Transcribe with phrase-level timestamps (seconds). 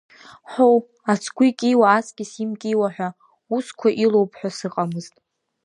[0.51, 0.77] Ҳоу,
[1.11, 3.09] ацгәы икьиуа аҵкьыс имкьиуа ҳәа,
[3.55, 5.15] усқәа илоуп ҳәа сыҟамызт.